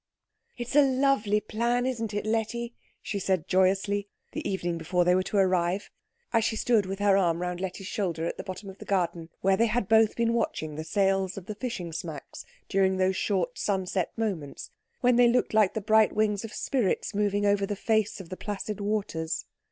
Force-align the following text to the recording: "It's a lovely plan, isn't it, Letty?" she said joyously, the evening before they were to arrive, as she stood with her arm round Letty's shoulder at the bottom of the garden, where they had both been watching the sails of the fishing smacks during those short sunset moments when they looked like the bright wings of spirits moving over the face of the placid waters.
"It's 0.57 0.75
a 0.75 0.81
lovely 0.81 1.39
plan, 1.39 1.85
isn't 1.85 2.11
it, 2.11 2.25
Letty?" 2.25 2.73
she 3.03 3.19
said 3.19 3.47
joyously, 3.47 4.07
the 4.31 4.49
evening 4.49 4.79
before 4.79 5.05
they 5.05 5.13
were 5.13 5.21
to 5.21 5.37
arrive, 5.37 5.91
as 6.33 6.43
she 6.43 6.55
stood 6.55 6.87
with 6.87 6.97
her 6.97 7.15
arm 7.15 7.39
round 7.39 7.61
Letty's 7.61 7.85
shoulder 7.85 8.25
at 8.25 8.35
the 8.35 8.43
bottom 8.43 8.67
of 8.67 8.79
the 8.79 8.85
garden, 8.85 9.29
where 9.41 9.55
they 9.55 9.67
had 9.67 9.87
both 9.87 10.15
been 10.15 10.33
watching 10.33 10.73
the 10.73 10.83
sails 10.83 11.37
of 11.37 11.45
the 11.45 11.53
fishing 11.53 11.93
smacks 11.93 12.45
during 12.67 12.97
those 12.97 13.15
short 13.15 13.59
sunset 13.59 14.11
moments 14.17 14.71
when 15.01 15.17
they 15.17 15.27
looked 15.27 15.53
like 15.53 15.75
the 15.75 15.81
bright 15.81 16.13
wings 16.13 16.43
of 16.43 16.51
spirits 16.51 17.13
moving 17.13 17.45
over 17.45 17.67
the 17.67 17.75
face 17.75 18.19
of 18.19 18.29
the 18.29 18.37
placid 18.37 18.79
waters. 18.81 19.45